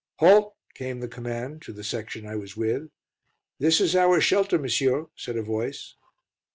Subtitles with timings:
[0.15, 2.89] "Halt!" came the command to the section I was with.
[3.59, 5.93] "This is our shelter, monsieur," said a voice.